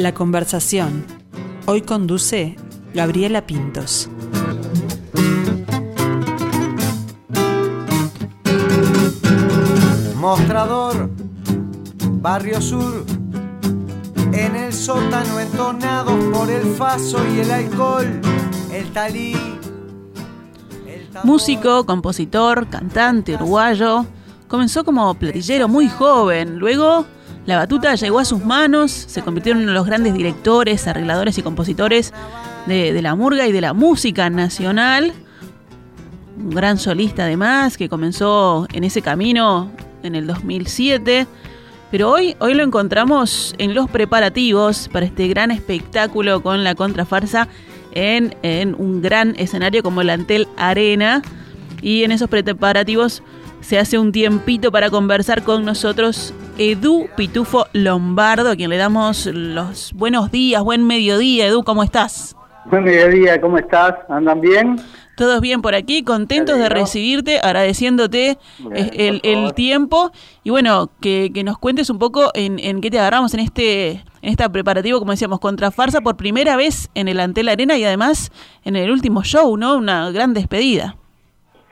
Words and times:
La 0.00 0.14
conversación. 0.14 1.04
Hoy 1.66 1.82
conduce 1.82 2.56
Gabriela 2.94 3.46
Pintos. 3.46 4.08
Mostrador, 10.16 11.10
Barrio 12.12 12.62
Sur, 12.62 13.04
en 14.32 14.56
el 14.56 14.72
sótano 14.72 15.38
entonados 15.38 16.18
por 16.32 16.48
el 16.48 16.62
faso 16.76 17.18
y 17.34 17.40
el 17.40 17.50
alcohol, 17.50 18.22
el 18.72 18.90
talí. 18.94 19.36
Músico, 21.24 21.84
compositor, 21.84 22.68
cantante 22.70 23.34
uruguayo, 23.34 24.06
comenzó 24.48 24.82
como 24.82 25.12
platillero 25.12 25.68
muy 25.68 25.90
joven, 25.90 26.58
luego 26.58 27.04
la 27.50 27.56
batuta 27.56 27.96
llegó 27.96 28.20
a 28.20 28.24
sus 28.24 28.44
manos, 28.44 28.92
se 28.92 29.22
convirtió 29.22 29.52
en 29.52 29.58
uno 29.58 29.68
de 29.68 29.74
los 29.74 29.84
grandes 29.84 30.14
directores, 30.14 30.86
arregladores 30.86 31.36
y 31.36 31.42
compositores 31.42 32.12
de, 32.66 33.02
la 33.02 33.16
murga 33.16 33.46
y 33.48 33.52
de 33.52 33.60
la 33.60 33.74
música 33.74 34.30
nacional. 34.30 35.12
Un 36.38 36.50
gran 36.50 36.78
solista 36.78 37.24
además, 37.24 37.76
que 37.76 37.88
comenzó 37.88 38.68
en 38.72 38.84
ese 38.84 39.02
camino 39.02 39.70
en 40.04 40.14
el 40.14 40.28
2007. 40.28 41.26
Pero 41.90 42.10
hoy, 42.12 42.36
hoy 42.38 42.54
lo 42.54 42.62
encontramos 42.62 43.54
en 43.58 43.74
los 43.74 43.90
preparativos 43.90 44.88
para 44.88 45.06
este 45.06 45.26
gran 45.26 45.50
espectáculo 45.50 46.44
con 46.44 46.62
la 46.62 46.76
contrafarsa 46.76 47.48
en, 47.90 48.36
en 48.42 48.76
un 48.78 49.02
gran 49.02 49.34
escenario 49.38 49.82
como 49.82 50.02
el 50.02 50.10
Antel 50.10 50.46
Arena. 50.56 51.20
Y 51.82 52.04
en 52.04 52.12
esos 52.12 52.28
preparativos 52.28 53.24
se 53.60 53.78
hace 53.78 53.98
un 53.98 54.12
tiempito 54.12 54.72
para 54.72 54.90
conversar 54.90 55.42
con 55.42 55.64
nosotros 55.64 56.34
Edu 56.58 57.08
Pitufo 57.16 57.66
Lombardo, 57.72 58.50
a 58.50 58.56
quien 58.56 58.70
le 58.70 58.76
damos 58.76 59.26
los 59.26 59.92
buenos 59.94 60.30
días, 60.30 60.62
buen 60.62 60.86
mediodía. 60.86 61.46
Edu, 61.46 61.62
¿cómo 61.62 61.82
estás? 61.82 62.36
Buen 62.66 62.84
mediodía, 62.84 63.40
¿cómo 63.40 63.58
estás? 63.58 63.94
¿Andan 64.08 64.40
bien? 64.40 64.76
Todos 65.16 65.40
bien 65.40 65.60
por 65.60 65.74
aquí, 65.74 66.02
contentos 66.02 66.58
de 66.58 66.68
recibirte, 66.68 67.40
agradeciéndote 67.40 68.38
eh, 68.74 69.20
el, 69.22 69.54
tiempo 69.54 70.12
y 70.44 70.50
bueno, 70.50 70.90
que, 71.00 71.30
nos 71.44 71.58
cuentes 71.58 71.90
un 71.90 71.98
poco 71.98 72.30
en, 72.34 72.58
en, 72.58 72.80
qué 72.80 72.90
te 72.90 72.98
agarramos 72.98 73.34
en 73.34 73.40
este 73.40 74.02
en 74.22 74.30
esta 74.30 74.50
preparativo, 74.50 74.98
como 74.98 75.12
decíamos, 75.12 75.40
contra 75.40 75.70
Farsa 75.70 76.00
por 76.00 76.16
primera 76.16 76.56
vez 76.56 76.90
en 76.94 77.08
el 77.08 77.20
Antel 77.20 77.48
Arena 77.48 77.76
y 77.76 77.84
además 77.84 78.30
en 78.64 78.76
el 78.76 78.90
último 78.90 79.22
show, 79.22 79.56
¿no? 79.56 79.76
Una 79.76 80.10
gran 80.10 80.34
despedida. 80.34 80.96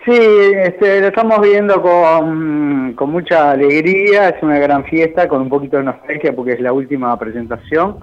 Sí, 0.09 0.15
este, 0.15 1.03
lo 1.03 1.09
estamos 1.09 1.39
viendo 1.43 1.83
con, 1.83 2.95
con 2.95 3.11
mucha 3.11 3.51
alegría, 3.51 4.31
es 4.31 4.43
una 4.43 4.59
gran 4.59 4.85
fiesta, 4.85 5.29
con 5.29 5.43
un 5.43 5.51
poquito 5.51 5.77
de 5.77 5.83
nostalgia 5.83 6.35
porque 6.35 6.53
es 6.53 6.61
la 6.61 6.73
última 6.73 7.15
presentación, 7.19 7.99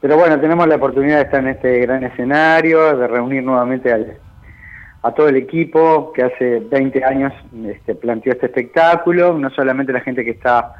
pero 0.00 0.16
bueno, 0.16 0.40
tenemos 0.40 0.66
la 0.66 0.74
oportunidad 0.74 1.18
de 1.18 1.22
estar 1.22 1.40
en 1.44 1.50
este 1.50 1.78
gran 1.82 2.02
escenario, 2.02 2.96
de 2.96 3.06
reunir 3.06 3.44
nuevamente 3.44 3.92
al, 3.92 4.18
a 5.02 5.12
todo 5.12 5.28
el 5.28 5.36
equipo 5.36 6.12
que 6.12 6.24
hace 6.24 6.58
20 6.68 7.04
años 7.04 7.32
este, 7.68 7.94
planteó 7.94 8.32
este 8.32 8.46
espectáculo, 8.46 9.38
no 9.38 9.48
solamente 9.50 9.92
la 9.92 10.00
gente 10.00 10.24
que 10.24 10.32
está 10.32 10.74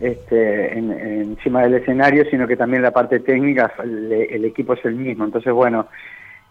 este, 0.00 0.76
encima 0.76 1.62
del 1.62 1.76
escenario, 1.76 2.26
sino 2.30 2.46
que 2.46 2.58
también 2.58 2.82
la 2.82 2.90
parte 2.90 3.20
técnica, 3.20 3.72
el 3.82 4.44
equipo 4.44 4.74
es 4.74 4.84
el 4.84 4.96
mismo, 4.96 5.24
entonces 5.24 5.54
bueno, 5.54 5.86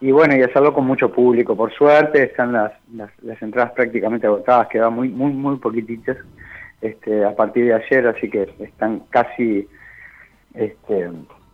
y 0.03 0.11
bueno, 0.11 0.35
y 0.35 0.41
hacerlo 0.41 0.73
con 0.73 0.85
mucho 0.85 1.09
público, 1.13 1.55
por 1.55 1.73
suerte, 1.73 2.23
están 2.23 2.51
las, 2.51 2.73
las, 2.91 3.41
entradas 3.41 3.71
prácticamente 3.71 4.27
agotadas, 4.27 4.67
quedan 4.67 4.93
muy, 4.93 5.07
muy, 5.07 5.31
muy 5.31 5.55
poquititas 5.55 6.17
este, 6.81 7.23
a 7.23 7.33
partir 7.33 7.67
de 7.67 7.75
ayer, 7.75 8.07
así 8.07 8.29
que 8.29 8.53
están 8.59 9.03
casi 9.09 9.65
este, 10.55 11.09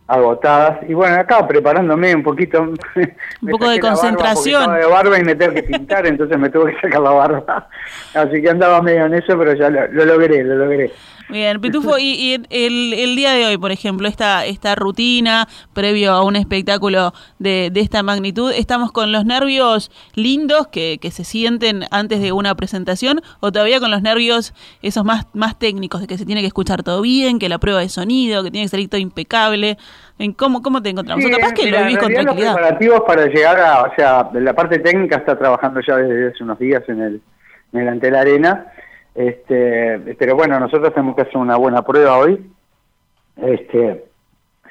agotadas. 0.08 0.80
Y 0.90 0.96
bueno, 0.96 1.18
acá 1.18 1.48
preparándome 1.48 2.16
un 2.16 2.24
poquito. 2.24 2.60
Un 3.44 3.50
poco 3.52 3.70
de 3.70 3.80
concentración. 3.80 4.74
de 4.74 4.86
barba 4.88 5.20
y 5.20 5.24
me 5.24 5.36
tengo 5.36 5.54
que 5.54 5.62
pintar, 5.62 6.08
entonces 6.08 6.40
me 6.40 6.50
tuve 6.50 6.74
que 6.74 6.82
sacar 6.82 7.02
la 7.02 7.12
barba. 7.12 7.70
Así 8.16 8.42
que 8.42 8.50
andaba 8.50 8.82
medio 8.82 9.06
en 9.06 9.14
eso, 9.14 9.38
pero 9.38 9.54
ya 9.54 9.70
lo 9.70 10.06
logré, 10.06 10.44
lo 10.44 10.56
logré. 10.56 10.92
Bien, 11.30 11.62
Pitufo, 11.62 12.00
y, 12.00 12.44
el, 12.50 12.94
el, 12.94 13.16
día 13.16 13.34
de 13.34 13.46
hoy, 13.46 13.58
por 13.60 13.72
ejemplo, 13.72 14.08
esta, 14.08 14.46
esta 14.46 14.74
rutina 14.74 15.48
previo 15.74 16.12
a 16.12 16.24
un 16.24 16.36
espectáculo 16.36 17.14
de, 17.38 17.70
de 17.72 17.82
esta 17.82 18.02
magnitud, 18.02 18.52
¿estamos 18.52 18.92
con 18.92 19.12
los 19.12 19.26
nervios 19.26 19.92
lindos 20.16 20.68
que, 20.70 20.98
que, 21.00 21.12
se 21.12 21.24
sienten 21.24 21.84
antes 21.92 22.20
de 22.20 22.32
una 22.32 22.56
presentación 22.56 23.22
o 23.42 23.52
todavía 23.52 23.80
con 23.80 23.92
los 23.92 24.02
nervios 24.02 24.56
esos 24.82 25.06
más, 25.06 25.28
más 25.34 25.60
técnicos, 25.60 26.02
de 26.02 26.08
que 26.08 26.18
se 26.18 26.26
tiene 26.26 26.42
que 26.42 26.48
escuchar 26.48 26.82
todo 26.82 27.02
bien, 27.04 27.38
que 27.38 27.48
la 27.48 27.60
prueba 27.60 27.80
de 27.80 27.90
sonido, 27.90 28.44
que 28.44 28.50
tiene 28.50 28.66
que 28.66 28.70
salir 28.70 28.90
todo 28.90 29.00
impecable? 29.00 29.78
¿En 30.18 30.34
cómo, 30.34 30.64
¿Cómo 30.64 30.82
te 30.82 30.90
encontramos? 30.90 31.24
Sí, 31.24 31.30
capaz 31.30 31.54
que 31.54 31.70
lo 31.70 31.78
vivís 31.78 32.00
con 32.00 32.12
tranquilidad. 32.12 32.54
Los 32.54 32.56
preparativos 32.56 33.02
para 33.06 33.28
llegar 33.28 33.60
a, 33.60 33.84
o 33.84 33.96
sea, 33.96 34.30
la 34.34 34.54
parte 34.54 34.80
técnica 34.80 35.18
está 35.18 35.38
trabajando 35.38 35.80
ya 35.88 35.96
desde 35.96 36.30
hace 36.30 36.44
unos 36.44 36.58
días 36.58 36.82
en 36.88 37.02
el, 37.02 37.22
en 37.74 37.80
el 37.82 37.88
ante 37.88 38.10
la 38.10 38.22
arena 38.22 38.74
este, 39.16 40.16
pero 40.18 40.36
bueno, 40.36 40.60
nosotros 40.60 40.94
tenemos 40.94 41.16
que 41.16 41.24
hacer 41.24 41.38
una 41.38 41.58
buena 41.58 41.82
prueba 41.84 42.18
hoy. 42.18 42.52
Este, 43.38 44.06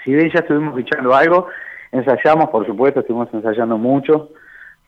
si 0.05 0.15
bien 0.15 0.31
ya 0.33 0.41
estuvimos 0.41 0.75
fichando 0.77 1.15
algo, 1.15 1.49
ensayamos, 1.93 2.51
por 2.51 2.67
supuesto, 2.67 3.01
estuvimos 3.01 3.29
ensayando 3.33 3.79
mucho 3.79 4.31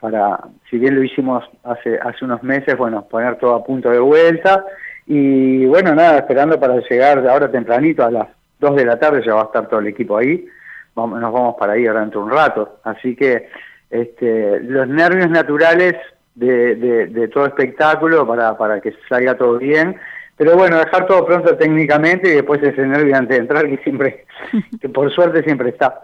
para, 0.00 0.40
si 0.68 0.78
bien 0.78 0.94
lo 0.96 1.02
hicimos 1.02 1.44
hace, 1.62 1.98
hace 1.98 2.24
unos 2.24 2.42
meses, 2.42 2.76
bueno, 2.76 3.06
poner 3.06 3.36
todo 3.36 3.54
a 3.54 3.64
punto 3.64 3.90
de 3.90 3.98
vuelta. 3.98 4.64
Y 5.06 5.66
bueno, 5.66 5.94
nada, 5.94 6.18
esperando 6.18 6.58
para 6.58 6.80
llegar 6.88 7.26
ahora 7.28 7.50
tempranito, 7.50 8.04
a 8.04 8.10
las 8.10 8.28
2 8.60 8.76
de 8.76 8.84
la 8.86 8.98
tarde 8.98 9.22
ya 9.24 9.34
va 9.34 9.42
a 9.42 9.44
estar 9.44 9.68
todo 9.68 9.80
el 9.80 9.88
equipo 9.88 10.16
ahí. 10.16 10.46
Vamos, 10.94 11.20
nos 11.20 11.32
vamos 11.32 11.56
para 11.58 11.74
ahí 11.74 11.86
ahora 11.86 12.00
dentro 12.00 12.20
de 12.20 12.26
un 12.26 12.32
rato. 12.32 12.80
Así 12.82 13.14
que 13.14 13.48
este, 13.90 14.60
los 14.60 14.88
nervios 14.88 15.28
naturales 15.28 15.96
de, 16.40 17.06
de, 17.06 17.28
todo 17.28 17.46
espectáculo 17.46 18.26
para, 18.26 18.56
para 18.56 18.80
que 18.80 18.94
salga 19.08 19.36
todo 19.36 19.58
bien. 19.58 19.96
Pero 20.36 20.56
bueno, 20.56 20.78
dejar 20.78 21.06
todo 21.06 21.26
pronto 21.26 21.56
técnicamente 21.56 22.30
y 22.30 22.36
después 22.36 22.62
ese 22.62 22.86
nervio 22.86 23.14
antes 23.14 23.36
de 23.36 23.42
entrar 23.42 23.68
que 23.68 23.76
siempre, 23.78 24.24
que 24.80 24.88
por 24.88 25.12
suerte 25.12 25.42
siempre 25.42 25.68
está. 25.68 26.00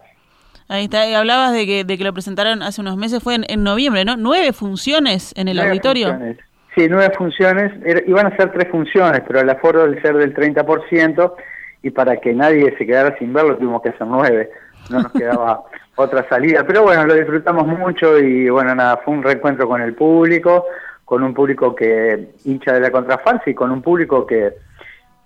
Ahí 0.69 0.85
está, 0.85 1.09
y 1.09 1.15
hablabas 1.15 1.53
de 1.53 1.65
que, 1.65 1.85
de 1.85 1.97
que 1.97 2.05
lo 2.05 2.13
presentaron 2.13 2.63
hace 2.63 2.81
unos 2.81 2.97
meses, 2.97 3.23
fue 3.23 3.37
en, 3.37 3.63
noviembre, 3.63 4.05
¿no? 4.05 4.17
¿Nueve 4.17 4.53
funciones 4.53 5.33
en 5.37 5.49
el 5.49 5.61
auditorio? 5.61 6.19
Sí, 6.75 6.89
nueve 6.91 7.15
funciones, 7.17 7.73
iban 8.07 8.27
a 8.27 8.37
ser 8.37 8.53
tres 8.53 8.69
funciones, 8.71 9.23
pero 9.27 9.41
el 9.41 9.49
aforo 9.49 9.87
del 9.87 10.03
ser 10.03 10.17
del 10.17 10.35
30% 10.35 11.33
y 11.83 11.91
para 11.91 12.17
que 12.17 12.35
nadie 12.35 12.77
se 12.77 12.85
quedara 12.85 13.17
sin 13.17 13.33
verlo 13.33 13.57
tuvimos 13.57 13.81
que 13.81 13.91
hacer 13.91 14.07
nueve, 14.07 14.51
no 14.91 15.03
nos 15.03 15.13
quedaba 15.13 15.63
otra 15.97 16.29
salida. 16.29 16.65
Pero 16.67 16.83
bueno, 16.83 17.07
lo 17.07 17.15
disfrutamos 17.15 17.67
mucho 17.67 18.19
y 18.19 18.49
bueno, 18.49 18.75
nada, 18.75 18.99
fue 18.99 19.15
un 19.15 19.23
reencuentro 19.23 19.69
con 19.69 19.81
el 19.81 19.95
público, 19.95 20.67
con 21.05 21.23
un 21.23 21.35
público 21.35 21.75
que 21.75 22.31
hincha 22.45 22.73
de 22.73 22.81
la 22.81 22.91
contrafarsa 22.91 23.49
y 23.51 23.55
con 23.55 23.71
un 23.71 23.83
público 23.83 24.27
que, 24.27 24.55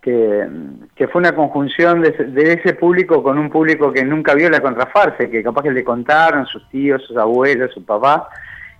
que, 0.01 1.09
fue 1.11 1.21
una 1.21 1.35
conjunción 1.35 2.03
de, 2.03 2.11
de, 2.11 2.53
ese 2.55 2.75
público 2.75 3.23
con 3.23 3.39
un 3.39 3.51
público 3.51 3.93
que 3.93 4.05
nunca 4.05 4.35
vio 4.35 4.51
la 4.51 4.61
contrafarsa, 4.61 5.29
que 5.29 5.43
capaz 5.43 5.63
que 5.63 5.73
le 5.73 5.85
contaron 5.85 6.47
sus 6.47 6.69
tíos, 6.69 7.03
sus 7.07 7.17
abuelos, 7.17 7.73
su 7.73 7.85
papá, 7.85 8.29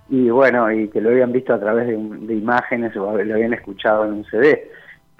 y 0.09 0.29
bueno, 0.29 0.71
y 0.71 0.89
que 0.89 1.01
lo 1.01 1.09
habían 1.09 1.31
visto 1.31 1.53
a 1.53 1.59
través 1.59 1.87
de, 1.87 1.93
de 1.93 2.33
imágenes 2.33 2.95
o 2.97 3.17
lo 3.17 3.33
habían 3.33 3.53
escuchado 3.53 4.05
en 4.05 4.13
un 4.13 4.25
CD 4.25 4.69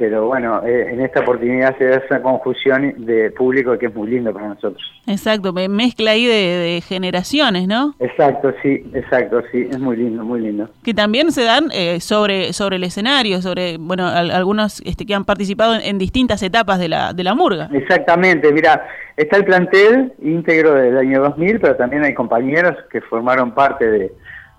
pero 0.02 0.26
bueno, 0.26 0.64
eh, 0.66 0.88
en 0.94 1.00
esta 1.02 1.20
oportunidad 1.20 1.78
se 1.78 1.86
da 1.86 1.98
esa 1.98 2.24
confusión 2.24 3.06
de 3.06 3.30
público 3.30 3.78
que 3.78 3.86
es 3.86 3.94
muy 3.94 4.10
lindo 4.10 4.34
para 4.34 4.48
nosotros. 4.48 4.82
Exacto, 5.06 5.54
mezcla 5.54 6.10
ahí 6.10 6.26
de, 6.26 6.82
generaciones, 6.82 7.68
¿no? 7.68 7.94
Exacto, 8.00 8.52
sí, 8.64 8.84
exacto, 8.96 9.44
sí, 9.52 9.68
es 9.70 9.78
muy 9.78 9.98
lindo, 9.98 10.24
muy 10.24 10.42
lindo. 10.42 10.68
Que 10.84 10.96
también 10.96 11.32
se 11.32 11.44
dan 11.44 11.66
eh, 11.72 12.00
sobre 12.00 12.52
sobre 12.52 12.78
el 12.78 12.84
escenario, 12.84 13.44
sobre, 13.44 13.78
bueno, 13.78 14.08
algunos 14.08 14.82
este, 14.88 15.06
que 15.06 15.14
han 15.14 15.24
participado 15.24 15.76
en, 15.76 16.00
distintas 16.00 16.42
etapas 16.42 16.80
de 16.80 16.90
la, 16.90 17.14
de 17.14 17.24
la 17.24 17.36
murga. 17.36 17.70
Exactamente, 17.72 18.52
mira, 18.52 18.88
está 19.16 19.38
el 19.38 19.46
plantel 19.46 20.14
íntegro 20.24 20.74
del 20.74 20.98
año 20.98 21.22
2000, 21.22 21.60
pero 21.60 21.76
también 21.76 22.06
hay 22.06 22.16
compañeros 22.16 22.76
que 22.92 23.02
formaron 23.02 23.52
parte 23.52 23.88
de, 23.88 24.12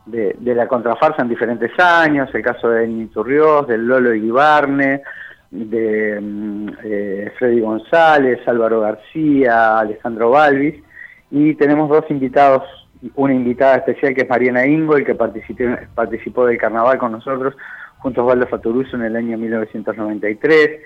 de, 0.06 0.54
la 0.54 0.68
contrafarsa 0.68 1.22
en 1.22 1.28
diferentes 1.28 1.72
años, 1.80 2.28
el 2.32 2.42
caso 2.42 2.68
de 2.68 2.86
Nito 2.86 3.24
Ríos, 3.24 3.66
del 3.66 3.86
Lolo 3.86 4.14
Ibarne, 4.14 5.02
de 5.52 6.18
mm, 6.20 6.68
eh, 6.82 7.32
Freddy 7.38 7.60
González, 7.60 8.40
Álvaro 8.46 8.80
García, 8.80 9.78
Alejandro 9.78 10.30
Balvis, 10.30 10.82
y 11.30 11.54
tenemos 11.54 11.88
dos 11.90 12.04
invitados, 12.10 12.64
una 13.14 13.34
invitada 13.34 13.76
especial 13.76 14.14
que 14.14 14.22
es 14.22 14.28
Mariana 14.28 14.66
Ingol, 14.66 15.04
que 15.04 15.14
participó, 15.14 16.46
del 16.46 16.58
carnaval 16.58 16.98
con 16.98 17.12
nosotros, 17.12 17.54
junto 17.98 18.20
a 18.20 18.24
Osvaldo 18.24 18.46
Fatoruso 18.46 18.96
en 18.96 19.02
el 19.02 19.14
año 19.14 19.36
1993, 19.38 20.80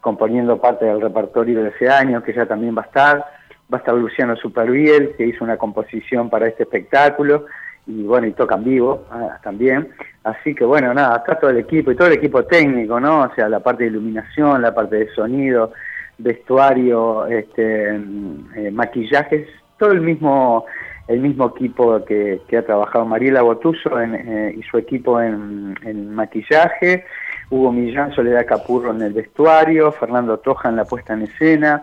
componiendo 0.00 0.60
parte 0.60 0.84
del 0.84 1.00
repertorio 1.00 1.62
de 1.62 1.70
ese 1.70 1.88
año, 1.88 2.22
que 2.22 2.34
ya 2.34 2.46
también 2.46 2.76
va 2.76 2.82
a 2.82 2.86
estar. 2.86 3.24
Va 3.72 3.76
a 3.76 3.80
estar 3.80 3.94
Luciano 3.94 4.34
Superviel, 4.36 5.14
que 5.16 5.26
hizo 5.26 5.44
una 5.44 5.56
composición 5.56 6.28
para 6.28 6.48
este 6.48 6.64
espectáculo, 6.64 7.46
y 7.86 8.02
bueno, 8.04 8.26
y 8.26 8.32
tocan 8.32 8.64
vivo 8.64 9.06
ah, 9.10 9.38
también. 9.42 9.88
Así 10.24 10.54
que 10.54 10.64
bueno, 10.64 10.92
nada, 10.94 11.16
acá 11.16 11.38
todo 11.38 11.50
el 11.50 11.58
equipo 11.58 11.90
y 11.90 11.96
todo 11.96 12.08
el 12.08 12.14
equipo 12.14 12.44
técnico, 12.44 13.00
¿no? 13.00 13.22
O 13.22 13.34
sea, 13.34 13.48
la 13.48 13.60
parte 13.60 13.84
de 13.84 13.90
iluminación, 13.90 14.62
la 14.62 14.74
parte 14.74 14.96
de 14.96 15.14
sonido, 15.14 15.72
vestuario, 16.18 17.26
este, 17.26 17.96
eh, 17.96 18.70
maquillajes, 18.70 19.48
todo 19.78 19.92
el 19.92 20.00
mismo 20.00 20.66
el 21.10 21.18
mismo 21.18 21.52
equipo 21.56 22.04
que, 22.04 22.40
ha 22.56 22.62
trabajado 22.62 23.04
Mariela 23.04 23.42
Botuso 23.42 24.00
eh, 24.00 24.54
y 24.56 24.62
su 24.62 24.78
equipo 24.78 25.20
en, 25.20 26.14
maquillaje, 26.14 27.04
Hugo 27.50 27.72
Millán, 27.72 28.14
Soledad 28.14 28.46
Capurro 28.46 28.92
en 28.92 29.02
el 29.02 29.12
vestuario, 29.12 29.90
Fernando 29.90 30.38
Toja 30.38 30.68
en 30.68 30.76
la 30.76 30.84
puesta 30.84 31.14
en 31.14 31.22
escena, 31.22 31.82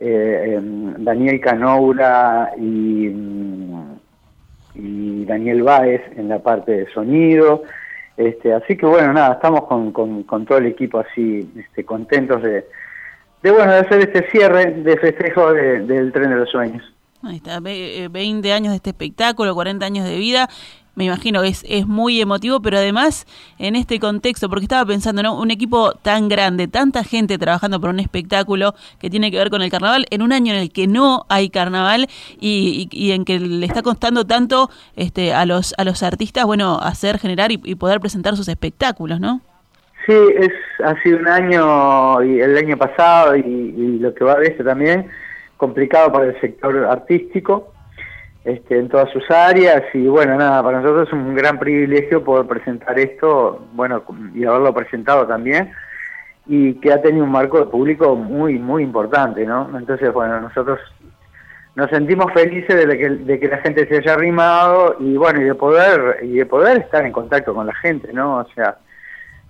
eh, 0.00 0.54
em, 0.56 1.04
Daniel 1.04 1.40
Canoura 1.40 2.50
y, 2.58 3.10
y, 4.74 5.24
Daniel 5.24 5.62
Báez 5.62 6.02
en 6.16 6.28
la 6.28 6.40
parte 6.40 6.72
de 6.72 6.92
sonido. 6.92 7.62
Este, 8.16 8.52
así 8.52 8.76
que 8.76 8.86
bueno, 8.86 9.12
nada, 9.12 9.34
estamos 9.34 9.64
con, 9.64 9.92
con, 9.92 10.46
todo 10.46 10.58
el 10.58 10.66
equipo 10.66 11.00
así 11.00 11.50
este, 11.56 11.84
contentos 11.84 12.42
de, 12.42 12.64
de, 13.42 13.50
bueno, 13.50 13.72
de 13.72 13.78
hacer 13.78 14.00
este 14.00 14.30
cierre 14.30 14.66
de 14.70 14.96
festejo 14.98 15.52
del 15.52 16.12
tren 16.12 16.30
de 16.30 16.36
los 16.36 16.50
sueños. 16.50 16.82
Ahí 17.22 17.36
está, 17.36 17.58
20 17.60 18.52
años 18.52 18.72
de 18.72 18.76
este 18.76 18.90
espectáculo, 18.90 19.54
40 19.54 19.84
años 19.84 20.04
de 20.04 20.16
vida 20.16 20.48
me 20.94 21.04
imagino 21.04 21.42
que 21.42 21.48
es, 21.48 21.64
es 21.68 21.86
muy 21.86 22.20
emotivo, 22.20 22.60
pero 22.60 22.78
además 22.78 23.26
en 23.58 23.76
este 23.76 23.98
contexto, 23.98 24.48
porque 24.48 24.64
estaba 24.64 24.86
pensando, 24.86 25.22
¿no? 25.22 25.38
Un 25.38 25.50
equipo 25.50 25.92
tan 25.94 26.28
grande, 26.28 26.68
tanta 26.68 27.04
gente 27.04 27.38
trabajando 27.38 27.80
por 27.80 27.90
un 27.90 28.00
espectáculo 28.00 28.74
que 28.98 29.10
tiene 29.10 29.30
que 29.30 29.38
ver 29.38 29.50
con 29.50 29.62
el 29.62 29.70
carnaval, 29.70 30.06
en 30.10 30.22
un 30.22 30.32
año 30.32 30.52
en 30.52 30.60
el 30.60 30.72
que 30.72 30.86
no 30.86 31.26
hay 31.28 31.50
carnaval 31.50 32.06
y, 32.40 33.10
en 33.12 33.24
que 33.24 33.38
le 33.38 33.66
está 33.66 33.82
costando 33.82 34.24
tanto 34.24 34.70
este, 34.96 35.32
a 35.32 35.46
los 35.46 35.74
a 35.78 35.84
los 35.84 36.02
artistas, 36.02 36.44
bueno, 36.44 36.78
hacer, 36.80 37.18
generar 37.18 37.50
y, 37.52 37.74
poder 37.74 38.00
presentar 38.00 38.36
sus 38.36 38.48
espectáculos, 38.48 39.20
¿no? 39.20 39.40
Sí, 40.06 40.12
es, 40.12 40.52
ha 40.84 41.00
sido 41.02 41.18
un 41.18 41.28
año, 41.28 42.22
y 42.22 42.40
el 42.40 42.56
año 42.56 42.76
pasado 42.76 43.36
y, 43.36 43.98
lo 43.98 44.14
que 44.14 44.24
va 44.24 44.36
de 44.36 44.48
este 44.48 44.62
también, 44.62 45.08
complicado 45.56 46.12
para 46.12 46.26
el 46.26 46.40
sector 46.40 46.76
artístico 46.84 47.73
este, 48.44 48.78
en 48.78 48.88
todas 48.88 49.10
sus 49.10 49.28
áreas 49.30 49.82
y 49.94 50.06
bueno, 50.06 50.36
nada, 50.36 50.62
para 50.62 50.80
nosotros 50.80 51.08
es 51.08 51.14
un 51.14 51.34
gran 51.34 51.58
privilegio 51.58 52.22
poder 52.22 52.46
presentar 52.46 52.98
esto, 52.98 53.66
bueno, 53.72 54.02
y 54.34 54.44
haberlo 54.44 54.74
presentado 54.74 55.26
también 55.26 55.72
y 56.46 56.74
que 56.74 56.92
ha 56.92 57.00
tenido 57.00 57.24
un 57.24 57.30
marco 57.30 57.58
de 57.58 57.66
público 57.66 58.14
muy, 58.14 58.58
muy 58.58 58.82
importante, 58.82 59.46
¿no? 59.46 59.70
Entonces, 59.78 60.12
bueno, 60.12 60.40
nosotros 60.40 60.78
nos 61.74 61.88
sentimos 61.90 62.32
felices 62.32 62.86
de 62.86 62.98
que, 62.98 63.08
de 63.08 63.40
que 63.40 63.48
la 63.48 63.58
gente 63.58 63.88
se 63.88 63.96
haya 63.96 64.12
arrimado 64.12 64.96
y 65.00 65.16
bueno, 65.16 65.40
y 65.40 65.44
de 65.44 65.54
poder, 65.54 66.18
y 66.22 66.36
de 66.36 66.46
poder 66.46 66.78
estar 66.78 67.04
en 67.04 67.12
contacto 67.12 67.54
con 67.54 67.66
la 67.66 67.74
gente, 67.74 68.12
¿no? 68.12 68.38
O 68.38 68.48
sea, 68.54 68.76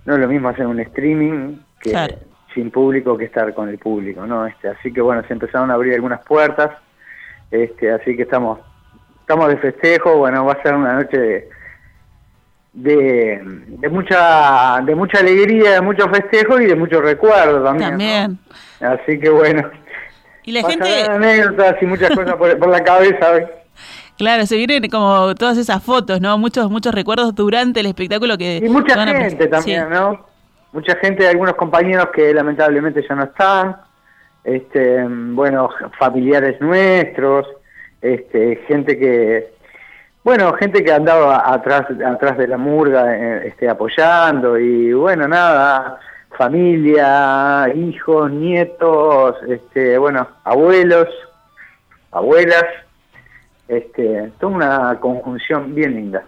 no 0.04 0.14
es 0.14 0.20
lo 0.20 0.28
mismo 0.28 0.48
hacer 0.48 0.66
un 0.66 0.78
streaming 0.80 1.56
que 1.80 2.16
sin 2.54 2.70
público 2.70 3.18
que 3.18 3.24
estar 3.24 3.52
con 3.52 3.68
el 3.68 3.78
público, 3.78 4.24
¿no? 4.24 4.46
Este, 4.46 4.68
así 4.68 4.92
que 4.92 5.00
bueno, 5.00 5.22
se 5.26 5.32
empezaron 5.32 5.72
a 5.72 5.74
abrir 5.74 5.94
algunas 5.94 6.24
puertas, 6.24 6.70
este, 7.50 7.90
así 7.90 8.16
que 8.16 8.22
estamos 8.22 8.60
estamos 9.24 9.48
de 9.48 9.56
festejo, 9.56 10.18
bueno, 10.18 10.44
va 10.44 10.52
a 10.52 10.62
ser 10.62 10.74
una 10.74 10.92
noche 10.96 11.18
de, 11.18 11.48
de, 12.74 13.88
mucha 13.88 14.82
de 14.84 14.94
mucha 14.94 15.20
alegría, 15.20 15.72
de 15.72 15.80
mucho 15.80 16.06
festejo 16.10 16.60
y 16.60 16.66
de 16.66 16.76
mucho 16.76 17.00
recuerdo 17.00 17.64
también. 17.64 17.90
También. 17.90 18.38
Así 18.80 19.18
que 19.18 19.30
bueno. 19.30 19.70
Y 20.42 20.52
la 20.52 20.68
gente... 20.68 21.04
anécdotas 21.04 21.76
y 21.80 21.86
muchas 21.86 22.10
cosas 22.10 22.34
por, 22.34 22.68
la 22.68 22.84
cabeza. 22.84 23.48
Claro, 24.18 24.44
se 24.44 24.56
vienen 24.56 24.90
como 24.90 25.34
todas 25.36 25.56
esas 25.56 25.82
fotos, 25.82 26.20
¿no? 26.20 26.36
Muchos 26.36 26.70
muchos 26.70 26.94
recuerdos 26.94 27.34
durante 27.34 27.80
el 27.80 27.86
espectáculo 27.86 28.36
que... 28.36 28.58
Y 28.58 28.68
mucha 28.68 29.06
gente 29.06 29.46
también, 29.46 29.88
¿no? 29.88 30.26
Mucha 30.72 30.96
gente, 30.96 31.26
algunos 31.26 31.54
compañeros 31.54 32.08
que 32.14 32.34
lamentablemente 32.34 33.02
ya 33.08 33.14
no 33.14 33.24
están, 33.24 33.76
este, 34.44 35.02
bueno, 35.08 35.70
familiares 35.98 36.60
nuestros, 36.60 37.46
este, 38.04 38.56
gente 38.68 38.98
que, 38.98 39.48
bueno, 40.22 40.52
gente 40.52 40.84
que 40.84 40.92
andaba 40.92 41.42
atrás, 41.52 41.86
atrás 42.06 42.36
de 42.36 42.46
la 42.46 42.58
murga 42.58 43.16
eh, 43.16 43.48
este, 43.48 43.66
apoyando 43.66 44.58
y 44.58 44.92
bueno, 44.92 45.26
nada, 45.26 45.98
familia, 46.36 47.72
hijos, 47.74 48.30
nietos, 48.30 49.36
este, 49.48 49.96
bueno, 49.96 50.28
abuelos, 50.44 51.08
abuelas, 52.12 52.64
este, 53.68 54.30
toda 54.38 54.52
una 54.52 55.00
conjunción 55.00 55.74
bien 55.74 55.94
linda. 55.94 56.24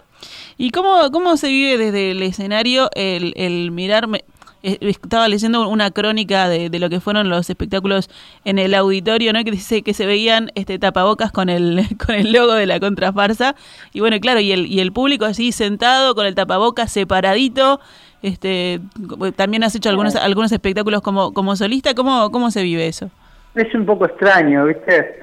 ¿Y 0.57 0.71
cómo, 0.71 1.11
cómo 1.11 1.37
se 1.37 1.47
vive 1.47 1.77
desde 1.77 2.09
el 2.09 2.23
escenario 2.23 2.89
el, 2.95 3.33
el 3.35 3.69
mirarme? 3.69 4.23
Eh, 4.67 4.77
estaba 4.81 5.29
leyendo 5.29 5.69
una 5.69 5.91
crónica 5.91 6.49
de, 6.49 6.69
lo 6.77 6.89
que 6.89 6.99
fueron 6.99 7.29
los 7.29 7.49
espectáculos 7.49 8.09
en 8.43 8.59
el 8.59 8.73
auditorio, 8.75 9.31
¿no? 9.31 9.41
Que 9.45 9.51
dice 9.51 9.81
que 9.81 9.93
se 9.93 10.05
veían 10.05 10.51
este 10.55 10.77
tapabocas 10.77 11.31
con 11.31 11.47
el 11.47 11.83
con 12.05 12.15
el 12.15 12.33
logo 12.33 12.53
de 12.53 12.65
la 12.65 12.77
contrafarsa 12.81 13.55
y 13.93 14.01
bueno, 14.01 14.19
claro, 14.19 14.41
y 14.41 14.51
el 14.51 14.67
y 14.67 14.81
el 14.81 14.91
público 14.91 15.23
así 15.23 15.53
sentado 15.53 16.15
con 16.15 16.25
el 16.25 16.35
tapabocas 16.35 16.91
separadito. 16.91 17.79
Este, 18.21 18.81
también 19.37 19.63
has 19.63 19.73
hecho 19.75 19.89
algunos 19.89 20.17
algunos 20.17 20.51
espectáculos 20.51 21.01
como 21.01 21.33
como 21.33 21.55
solista, 21.55 21.93
¿cómo 21.93 22.29
cómo 22.29 22.51
se 22.51 22.61
vive 22.61 22.87
eso? 22.87 23.09
Es 23.55 23.73
un 23.73 23.85
poco 23.85 24.05
extraño, 24.05 24.65
¿viste? 24.65 25.21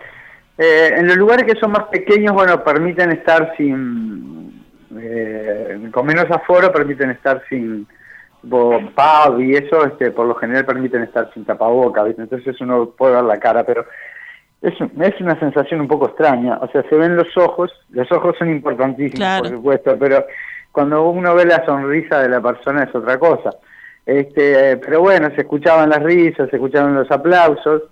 Eh, 0.57 0.95
en 0.97 1.07
los 1.07 1.19
lugares 1.19 1.45
que 1.45 1.61
son 1.61 1.73
más 1.73 1.85
pequeños, 1.89 2.33
bueno, 2.33 2.65
permiten 2.65 3.11
estar 3.11 3.53
sin 3.59 4.65
eh, 4.99 5.91
con 5.91 6.07
menos 6.07 6.31
aforo, 6.31 6.73
permiten 6.73 7.11
estar 7.11 7.43
sin 7.51 7.87
pub 8.49 9.41
y 9.41 9.55
eso, 9.55 9.87
este, 9.87 10.11
por 10.11 10.27
lo 10.27 10.35
general 10.35 10.65
permiten 10.65 11.03
estar 11.03 11.33
sin 11.33 11.45
tapaboca, 11.45 12.05
entonces 12.07 12.61
uno 12.61 12.91
puede 12.91 13.15
ver 13.15 13.25
la 13.25 13.39
cara, 13.39 13.65
pero 13.65 13.87
es, 14.63 14.75
es 14.81 15.21
una 15.21 15.39
sensación 15.39 15.81
un 15.81 15.89
poco 15.89 16.07
extraña, 16.07 16.59
o 16.61 16.69
sea, 16.69 16.83
se 16.89 16.97
ven 16.97 17.17
los 17.17 17.37
ojos, 17.37 17.73
los 17.91 18.11
ojos 18.13 18.37
son 18.39 18.51
importantísimos, 18.51 19.41
por 19.41 19.49
supuesto, 19.49 19.97
pero 19.99 20.25
cuando 20.73 21.09
uno 21.09 21.35
ve 21.35 21.45
la 21.45 21.65
sonrisa 21.65 22.21
de 22.21 22.29
la 22.29 22.41
persona 22.41 22.83
es 22.83 22.95
otra 22.95 23.19
cosa. 23.19 23.51
Este, 24.07 24.77
pero 24.79 25.01
bueno, 25.01 25.31
se 25.35 25.43
escuchaban 25.43 25.89
las 25.89 26.03
risas, 26.03 26.51
se 26.51 26.57
escuchaban 26.57 26.95
los 26.95 27.11
aplausos, 27.11 27.83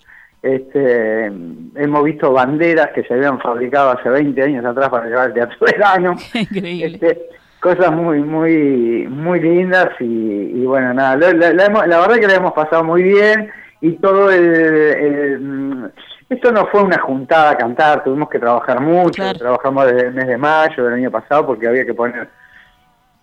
este, 0.42 1.26
hemos 1.26 2.04
visto 2.04 2.32
banderas 2.32 2.90
que 2.92 3.04
se 3.04 3.14
habían 3.14 3.38
fabricado 3.40 3.92
hace 3.92 4.08
20 4.08 4.42
años 4.42 4.64
atrás 4.64 4.88
para 4.88 5.06
llevar 5.06 5.28
el 5.28 5.34
teatro 5.34 5.56
verano. 5.60 6.16
Increíble. 6.34 6.98
Este, 7.00 7.28
cosas 7.62 7.92
muy 7.92 8.20
muy 8.24 9.06
muy 9.08 9.38
lindas 9.38 9.90
y, 10.00 10.64
bueno 10.64 10.92
nada 10.92 11.16
la, 11.16 11.28
verdad 11.30 12.16
que 12.16 12.26
la 12.26 12.34
hemos 12.34 12.52
pasado 12.54 12.82
muy 12.82 13.04
bien 13.04 13.52
y 13.80 13.92
todo 13.98 14.32
el, 14.32 15.38
mm, 15.40 15.84
esto 16.28 16.50
no 16.50 16.66
fue 16.66 16.82
una 16.82 16.98
juntada 16.98 17.50
a 17.50 17.56
cantar 17.56 18.02
tuvimos 18.02 18.28
que 18.28 18.40
trabajar 18.40 18.80
mucho 18.80 19.32
trabajamos 19.34 19.86
desde 19.86 20.08
el 20.08 20.12
mes 20.12 20.26
de 20.26 20.36
mayo 20.38 20.84
del 20.84 20.94
año 20.94 21.10
pasado 21.12 21.46
porque 21.46 21.68
había 21.68 21.86
que 21.86 21.94
poner 21.94 22.28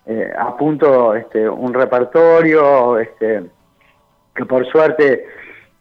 eh, 0.06 0.32
a 0.36 0.56
punto 0.56 1.14
este 1.14 1.46
un 1.46 1.74
repertorio 1.74 2.98
este 2.98 3.42
que 4.34 4.46
por 4.46 4.66
suerte 4.72 5.26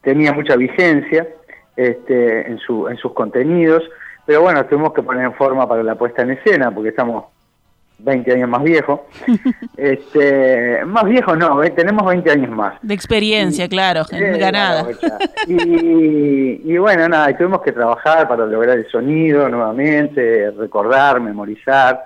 tenía 0.02 0.34
mucha 0.34 0.58
vigencia 0.58 1.26
este 1.78 2.46
en 2.46 2.58
su 2.58 2.90
en 2.90 2.98
sus 2.98 3.14
contenidos 3.14 3.90
pero 4.26 4.42
bueno 4.42 4.66
tuvimos 4.66 4.92
que 4.92 5.02
poner 5.02 5.24
en 5.24 5.34
forma 5.36 5.66
para 5.66 5.82
la 5.82 5.96
puesta 5.96 6.24
en 6.24 6.32
escena 6.32 6.72
porque 6.72 6.90
estamos 6.90 7.39
20 8.00 8.34
años 8.34 8.50
más 8.50 8.64
viejo. 8.64 9.08
este, 9.78 10.84
más 10.86 11.06
viejo 11.06 11.36
no, 11.36 11.64
eh, 11.64 11.72
tenemos 11.72 12.06
20 12.06 12.32
años 12.32 12.52
más. 12.52 12.76
De 12.82 12.94
experiencia, 12.94 13.68
claro, 13.68 14.04
ganada. 14.10 14.86
y, 15.48 16.62
y, 16.64 16.78
bueno, 16.78 17.08
nada, 17.10 17.36
tuvimos 17.38 17.62
que 17.62 17.72
trabajar 17.72 18.28
para 18.28 18.46
lograr 18.46 18.78
el 18.78 18.88
sonido 18.90 19.48
nuevamente, 19.50 20.52
recordar, 20.52 21.20
memorizar, 21.20 22.02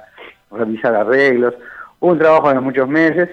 realizar 0.51 0.95
arreglos. 0.95 1.53
un 1.99 2.17
trabajo 2.17 2.53
de 2.53 2.59
muchos 2.59 2.87
meses 2.87 3.29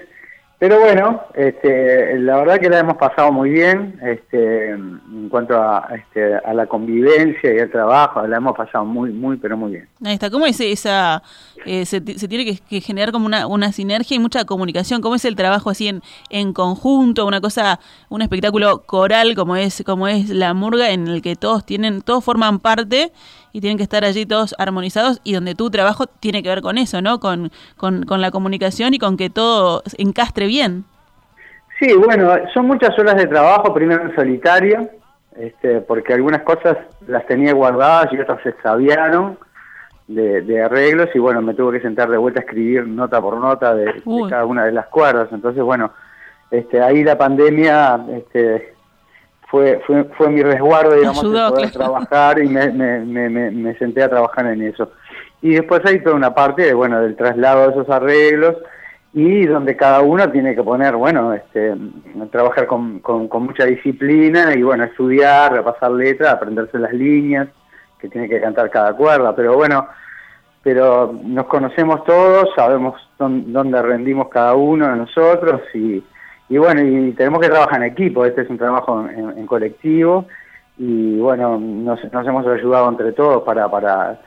pero 0.61 0.79
bueno, 0.79 1.23
este, 1.33 2.19
la 2.19 2.37
verdad 2.37 2.59
que 2.59 2.69
la 2.69 2.77
hemos 2.77 2.95
pasado 2.95 3.31
muy 3.31 3.49
bien 3.49 3.99
este, 4.03 4.69
en 4.69 5.27
cuanto 5.27 5.59
a, 5.59 5.89
este, 5.95 6.35
a 6.35 6.53
la 6.53 6.67
convivencia 6.67 7.51
y 7.51 7.57
al 7.57 7.71
trabajo, 7.71 8.27
la 8.27 8.37
hemos 8.37 8.55
pasado 8.55 8.85
muy, 8.85 9.09
muy, 9.09 9.37
pero 9.37 9.57
muy 9.57 9.71
bien. 9.71 9.89
Ahí 10.05 10.13
está, 10.13 10.29
¿cómo 10.29 10.45
es 10.45 10.59
esa, 10.59 11.23
eh, 11.65 11.83
se, 11.87 11.99
tiene 11.99 12.45
que, 12.45 12.79
generar 12.79 13.11
como 13.11 13.25
una, 13.25 13.47
una 13.47 13.71
sinergia 13.71 14.13
y 14.13 14.19
mucha 14.19 14.45
comunicación? 14.45 15.01
¿Cómo 15.01 15.15
es 15.15 15.25
el 15.25 15.35
trabajo 15.35 15.71
así 15.71 15.87
en, 15.87 16.03
en 16.29 16.53
conjunto, 16.53 17.25
una 17.25 17.41
cosa, 17.41 17.79
un 18.09 18.21
espectáculo 18.21 18.83
coral 18.83 19.33
como 19.33 19.55
es, 19.55 19.81
como 19.83 20.07
es 20.07 20.29
la 20.29 20.53
murga 20.53 20.91
en 20.91 21.07
el 21.07 21.23
que 21.23 21.35
todos 21.35 21.65
tienen, 21.65 22.03
todos 22.03 22.23
forman 22.23 22.59
parte 22.59 23.11
y 23.53 23.61
tienen 23.61 23.77
que 23.77 23.83
estar 23.83 24.03
allí 24.03 24.25
todos 24.25 24.55
armonizados 24.57 25.21
y 25.23 25.33
donde 25.33 25.55
tu 25.55 25.69
trabajo 25.69 26.05
tiene 26.07 26.43
que 26.43 26.49
ver 26.49 26.61
con 26.61 26.77
eso, 26.77 27.01
¿no? 27.01 27.19
Con, 27.19 27.51
con, 27.77 28.05
la 28.21 28.31
comunicación 28.31 28.93
y 28.93 28.99
con 28.99 29.17
que 29.17 29.29
todo 29.29 29.83
encastre 29.97 30.47
bien. 30.47 30.85
Sí, 31.79 31.93
bueno, 31.93 32.31
son 32.53 32.67
muchas 32.67 32.97
horas 32.99 33.15
de 33.15 33.27
trabajo, 33.27 33.73
primero 33.73 34.03
en 34.03 34.15
solitario, 34.15 34.89
este, 35.35 35.81
porque 35.81 36.13
algunas 36.13 36.43
cosas 36.43 36.77
las 37.07 37.25
tenía 37.25 37.53
guardadas 37.53 38.13
y 38.13 38.19
otras 38.19 38.41
se 38.43 38.49
extraviaron 38.49 39.37
de, 40.07 40.61
arreglos 40.61 41.09
y 41.13 41.19
bueno, 41.19 41.41
me 41.41 41.53
tuve 41.53 41.77
que 41.77 41.83
sentar 41.83 42.09
de 42.09 42.17
vuelta 42.17 42.41
a 42.41 42.43
escribir 42.43 42.87
nota 42.87 43.21
por 43.21 43.37
nota 43.37 43.73
de, 43.73 44.01
cada 44.29 44.45
una 44.45 44.65
de 44.65 44.73
las 44.73 44.87
cuerdas. 44.87 45.29
Entonces, 45.31 45.63
bueno, 45.63 45.91
este, 46.49 46.81
ahí 46.81 47.03
la 47.03 47.17
pandemia 47.17 48.05
este, 48.11 48.73
fue, 49.51 49.81
fue, 49.85 50.05
fue 50.17 50.29
mi 50.29 50.41
resguardo, 50.41 50.95
digamos, 50.95 51.21
de 51.21 51.49
poder 51.49 51.71
trabajar 51.71 52.41
y 52.41 52.47
me, 52.47 52.71
me, 52.71 52.99
me, 53.01 53.51
me, 53.51 53.75
senté 53.77 54.01
a 54.01 54.09
trabajar 54.09 54.47
en 54.47 54.61
eso. 54.61 54.93
Y 55.41 55.49
después 55.55 55.81
hay 55.85 56.01
toda 56.01 56.15
una 56.15 56.33
parte, 56.33 56.73
bueno, 56.73 57.01
del 57.01 57.17
traslado 57.17 57.67
de 57.67 57.71
esos 57.71 57.89
arreglos 57.89 58.55
y 59.13 59.45
donde 59.45 59.75
cada 59.75 60.01
uno 60.01 60.31
tiene 60.31 60.55
que 60.55 60.63
poner, 60.63 60.95
bueno, 60.95 61.33
este, 61.33 61.75
trabajar 62.31 62.65
con, 62.65 62.99
con, 62.99 63.27
con 63.27 63.43
mucha 63.43 63.65
disciplina 63.65 64.53
y, 64.55 64.63
bueno, 64.63 64.85
estudiar, 64.85 65.51
repasar 65.51 65.91
letras, 65.91 66.31
aprenderse 66.33 66.79
las 66.79 66.93
líneas 66.93 67.49
que 67.99 68.07
tiene 68.07 68.29
que 68.29 68.39
cantar 68.39 68.69
cada 68.69 68.93
cuerda, 68.93 69.35
pero 69.35 69.57
bueno, 69.57 69.85
pero 70.63 71.13
nos 71.23 71.47
conocemos 71.47 72.05
todos, 72.05 72.49
sabemos 72.55 72.95
dónde 73.17 73.81
rendimos 73.81 74.29
cada 74.29 74.55
uno 74.55 74.87
de 74.87 74.95
nosotros 74.95 75.61
y, 75.73 76.01
y 76.51 76.57
bueno, 76.57 76.81
y 76.81 77.13
tenemos 77.13 77.39
que 77.39 77.47
trabajar 77.47 77.81
en 77.81 77.91
equipo, 77.91 78.25
este 78.25 78.41
es 78.41 78.49
un 78.49 78.57
trabajo 78.57 79.07
en, 79.07 79.47
colectivo 79.47 80.27
y 80.77 81.17
bueno, 81.17 81.57
nos, 81.57 82.03
nos, 82.11 82.27
hemos 82.27 82.45
ayudado 82.45 82.89
entre 82.89 83.13
todos 83.13 83.43
para... 83.43 83.71
para 83.71 84.19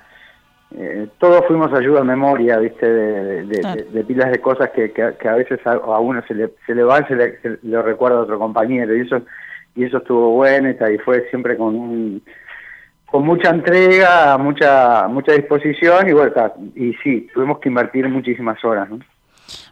eh, 0.75 1.07
todos 1.19 1.47
fuimos 1.47 1.71
ayuda 1.75 2.01
a 2.01 2.05
memoria, 2.05 2.59
¿viste? 2.59 2.91
De, 2.91 4.05
pilas 4.09 4.33
de 4.33 4.41
cosas 4.41 4.71
que, 4.71 4.91
que, 4.93 5.29
a 5.29 5.35
veces 5.35 5.61
a, 5.67 5.77
uno 6.01 6.23
se 6.27 6.35
le, 6.35 6.51
se 6.67 6.75
le 6.75 6.83
van, 6.83 7.07
se 7.07 7.15
le, 7.15 7.39
se 7.43 7.59
lo 7.63 7.83
recuerda 7.83 8.19
a 8.19 8.23
otro 8.23 8.39
compañero 8.39 8.97
y 8.97 9.03
eso 9.03 9.21
y 9.77 9.85
eso 9.85 9.99
estuvo 9.99 10.31
bueno 10.31 10.71
y 10.71 10.99
fue 10.99 11.29
siempre 11.29 11.59
con 11.59 11.75
un 11.77 12.23
con 13.05 13.25
mucha 13.25 13.51
entrega, 13.51 14.37
mucha 14.39 15.07
mucha 15.09 15.33
disposición 15.33 16.09
y 16.09 16.13
bueno, 16.13 16.33
y 16.75 16.95
sí, 17.05 17.29
tuvimos 17.35 17.59
que 17.59 17.69
invertir 17.69 18.09
muchísimas 18.09 18.65
horas, 18.65 18.89
¿no? 18.89 18.99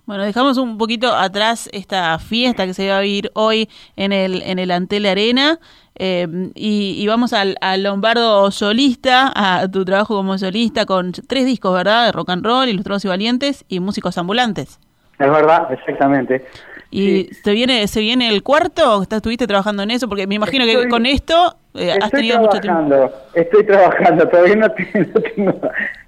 Bueno, 0.05 0.25
dejamos 0.25 0.59
un 0.59 0.79
poquito 0.79 1.15
atrás 1.15 1.69
esta 1.73 2.19
fiesta 2.19 2.67
que 2.67 2.75
se 2.75 2.89
va 2.89 2.99
a 2.99 3.01
vivir 3.01 3.31
hoy 3.35 3.69
en 3.97 4.13
el, 4.13 4.43
en 4.43 4.59
el 4.59 4.73
Antel 4.73 5.07
Arena 5.07 5.61
eh, 5.95 6.27
y, 6.55 7.07
vamos 7.07 7.33
al, 7.33 7.57
Lombardo 7.79 8.51
solista, 8.51 9.33
a 9.35 9.69
tu 9.69 9.85
trabajo 9.85 10.17
como 10.17 10.39
solista 10.39 10.87
con 10.87 11.13
tres 11.13 11.45
discos, 11.45 11.75
¿verdad? 11.75 12.07
De 12.07 12.13
rock 12.13 12.31
and 12.31 12.45
roll, 12.45 12.69
Ilustrados 12.69 13.05
y 13.05 13.09
Valientes 13.09 13.65
y 13.69 13.81
Músicos 13.81 14.19
Ambulantes. 14.19 14.81
Es 15.19 15.31
verdad, 15.31 15.73
exactamente. 15.73 16.45
¿Y 16.91 17.27
se 17.43 17.53
viene 17.53 17.87
se 17.87 18.01
viene 18.01 18.29
el 18.29 18.43
cuarto? 18.43 19.03
¿Estuviste 19.09 19.47
trabajando 19.47 19.83
en 19.83 19.93
eso? 19.93 20.09
Porque 20.09 20.27
me 20.27 20.35
imagino 20.35 20.65
que 20.67 20.89
con 20.89 21.07
esto 21.07 21.57
eh, 21.75 21.93
has 21.93 22.11
tenido 22.11 22.41
mucho 22.41 22.61
tiempo. 22.61 23.11
Estoy 23.35 23.65
trabajando, 23.65 24.29
todavía 24.29 24.57
no 24.57 24.71
tengo, 24.73 25.61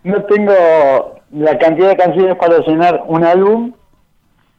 no 0.03 0.23
tengo 0.25 1.21
la 1.31 1.59
cantidad 1.59 1.89
de 1.89 1.97
canciones 1.97 2.37
para 2.37 2.59
llenar 2.59 3.03
un 3.07 3.25
álbum, 3.25 3.73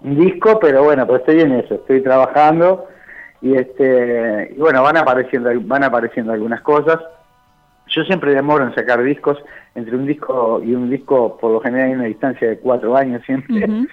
un 0.06 0.20
disco, 0.20 0.60
pero 0.60 0.84
bueno, 0.84 1.08
pues 1.08 1.22
estoy 1.22 1.42
en 1.42 1.54
eso, 1.54 1.76
estoy 1.76 2.02
trabajando 2.02 2.88
y 3.42 3.56
este 3.56 4.54
y 4.56 4.60
bueno, 4.60 4.84
van 4.84 4.98
apareciendo 4.98 5.50
van 5.62 5.84
apareciendo 5.84 6.32
algunas 6.32 6.62
cosas. 6.62 7.00
Yo 7.88 8.04
siempre 8.04 8.34
demoro 8.34 8.66
en 8.66 8.76
sacar 8.76 9.04
discos, 9.04 9.38
entre 9.74 9.96
un 9.96 10.06
disco 10.06 10.62
y 10.64 10.74
un 10.74 10.90
disco 10.90 11.38
por 11.38 11.52
lo 11.52 11.60
general 11.60 11.88
hay 11.88 11.94
una 11.96 12.06
distancia 12.06 12.50
de 12.50 12.60
cuatro 12.60 12.96
años 12.96 13.22
siempre. 13.26 13.68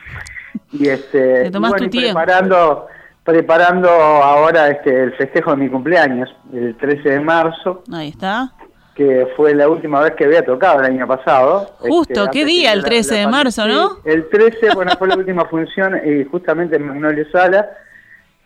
Y 0.71 0.88
este 0.88 1.50
preparando 1.50 2.87
preparando 3.25 3.88
ahora 3.88 4.69
este 4.69 5.04
el 5.04 5.12
festejo 5.14 5.52
de 5.52 5.57
mi 5.57 5.69
cumpleaños, 5.71 6.35
el 6.52 6.76
13 6.76 7.09
de 7.09 7.21
marzo. 7.21 7.83
Ahí 7.90 8.09
está 8.11 8.52
que 8.95 9.27
fue 9.37 9.55
la 9.55 9.69
última 9.69 10.01
vez 10.01 10.13
que 10.13 10.25
había 10.25 10.45
tocado 10.45 10.81
el 10.81 10.87
año 10.87 11.07
pasado. 11.07 11.75
Justo, 11.79 12.25
este, 12.25 12.39
¿qué 12.39 12.45
día? 12.45 12.73
El 12.73 12.85
13 12.85 13.15
de 13.15 13.27
marzo, 13.27 13.67
¿no? 13.67 13.99
El 14.05 14.29
13, 14.29 14.75
bueno, 14.75 14.93
fue 14.99 15.09
la 15.09 15.17
última 15.17 15.47
función 15.47 15.99
y 16.05 16.25
justamente 16.25 16.77
en 16.77 16.87
Magnolio 16.87 17.25
Sala. 17.31 17.71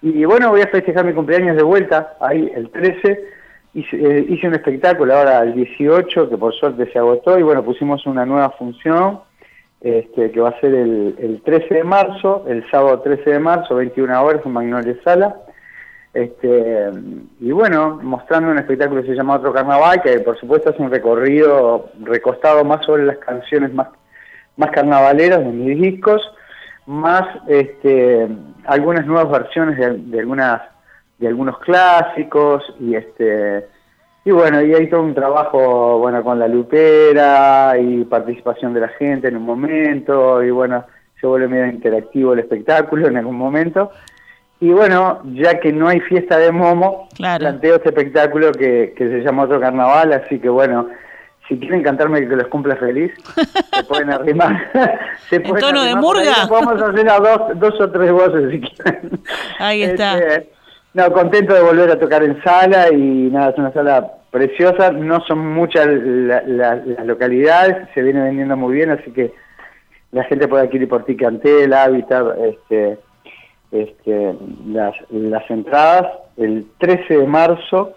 Y 0.02 0.24
bueno, 0.24 0.50
voy 0.50 0.60
a 0.60 0.68
festejar 0.68 1.04
mi 1.04 1.14
cumpleaños 1.14 1.56
de 1.56 1.62
vuelta, 1.62 2.16
ahí 2.20 2.50
el 2.54 2.70
13. 2.70 3.36
Hice, 3.74 3.96
eh, 3.96 4.26
hice 4.28 4.46
un 4.46 4.54
espectáculo 4.54 5.14
ahora 5.14 5.40
el 5.42 5.54
18, 5.54 6.30
que 6.30 6.36
por 6.38 6.54
suerte 6.54 6.90
se 6.92 6.98
agotó, 6.98 7.38
y 7.38 7.42
bueno, 7.42 7.64
pusimos 7.64 8.06
una 8.06 8.24
nueva 8.24 8.50
función, 8.50 9.20
este, 9.80 10.30
que 10.30 10.40
va 10.40 10.50
a 10.50 10.60
ser 10.60 10.74
el, 10.74 11.16
el 11.18 11.42
13 11.42 11.74
de 11.74 11.84
marzo, 11.84 12.44
el 12.48 12.68
sábado 12.70 13.00
13 13.00 13.30
de 13.30 13.38
marzo, 13.38 13.74
21 13.74 14.22
horas 14.22 14.42
en 14.46 14.52
Magnolia 14.52 14.96
Sala. 15.02 15.36
Este, 16.16 16.90
y 17.40 17.52
bueno, 17.52 18.00
mostrando 18.02 18.50
un 18.50 18.56
espectáculo 18.56 19.02
que 19.02 19.08
se 19.08 19.14
llama 19.14 19.34
Otro 19.34 19.52
Carnaval, 19.52 20.00
que 20.00 20.18
por 20.20 20.40
supuesto 20.40 20.70
es 20.70 20.78
un 20.78 20.90
recorrido 20.90 21.90
recostado 22.00 22.64
más 22.64 22.86
sobre 22.86 23.04
las 23.04 23.18
canciones 23.18 23.74
más, 23.74 23.88
más 24.56 24.70
carnavaleras 24.70 25.40
de 25.40 25.52
mis 25.52 25.78
discos, 25.78 26.22
más 26.86 27.22
este, 27.48 28.28
algunas 28.64 29.04
nuevas 29.04 29.30
versiones 29.30 29.76
de, 29.76 30.18
algunas 30.18 30.62
de 31.18 31.28
algunos 31.28 31.58
clásicos 31.58 32.64
y 32.80 32.94
este 32.94 33.66
y 34.24 34.30
bueno 34.30 34.62
y 34.62 34.72
hay 34.72 34.88
todo 34.88 35.02
un 35.02 35.14
trabajo 35.14 35.98
bueno 35.98 36.24
con 36.24 36.38
la 36.38 36.48
lupera 36.48 37.74
y 37.78 38.04
participación 38.04 38.72
de 38.72 38.80
la 38.80 38.88
gente 38.88 39.28
en 39.28 39.36
un 39.36 39.42
momento 39.42 40.42
y 40.42 40.50
bueno 40.50 40.86
se 41.20 41.26
vuelve 41.26 41.48
medio 41.48 41.66
interactivo 41.66 42.32
el 42.32 42.38
espectáculo 42.38 43.06
en 43.06 43.18
algún 43.18 43.36
momento 43.36 43.90
y 44.60 44.70
bueno, 44.70 45.20
ya 45.34 45.60
que 45.60 45.72
no 45.72 45.88
hay 45.88 46.00
fiesta 46.00 46.38
de 46.38 46.50
Momo, 46.50 47.08
planteo 47.16 47.76
este 47.76 47.90
espectáculo 47.90 48.52
que, 48.52 48.94
que 48.96 49.08
se 49.08 49.20
llama 49.20 49.44
Otro 49.44 49.60
Carnaval, 49.60 50.12
así 50.12 50.38
que 50.38 50.48
bueno, 50.48 50.88
si 51.48 51.58
quieren 51.58 51.82
cantarme 51.82 52.26
que 52.26 52.36
los 52.36 52.48
cumpla 52.48 52.76
feliz, 52.76 53.12
se 53.72 53.84
pueden 53.84 54.10
arrimar. 54.10 54.70
se 55.28 55.36
¿En 55.36 55.54
tono 55.56 55.84
de 55.84 55.94
murga? 55.94 56.46
Vamos 56.50 56.80
a 56.80 56.86
hacer 56.86 57.08
a 57.08 57.18
dos, 57.18 57.40
dos 57.56 57.80
o 57.80 57.90
tres 57.90 58.10
voces 58.10 58.50
si 58.50 58.60
quieren. 58.60 59.20
Ahí 59.58 59.82
está. 59.82 60.18
Este, 60.18 60.50
no, 60.94 61.12
contento 61.12 61.52
de 61.52 61.60
volver 61.60 61.90
a 61.90 61.98
tocar 61.98 62.22
en 62.22 62.42
sala 62.42 62.88
y 62.90 63.28
nada, 63.30 63.50
es 63.50 63.58
una 63.58 63.72
sala 63.72 64.12
preciosa. 64.30 64.90
No 64.90 65.20
son 65.26 65.46
muchas 65.52 65.86
las 65.86 66.80
localidades, 67.04 67.88
se 67.94 68.02
viene 68.02 68.22
vendiendo 68.22 68.56
muy 68.56 68.74
bien, 68.74 68.90
así 68.90 69.10
que 69.12 69.32
la 70.12 70.24
gente 70.24 70.48
puede 70.48 70.64
adquirir 70.64 70.88
por 70.88 71.04
Ticantel, 71.04 71.74
Hábitat, 71.74 72.38
este 72.38 72.98
este, 73.70 74.34
las, 74.66 74.94
las 75.10 75.50
entradas. 75.50 76.06
El 76.36 76.66
13 76.78 77.18
de 77.18 77.26
marzo 77.26 77.94